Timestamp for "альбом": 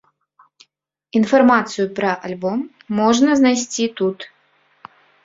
2.29-2.59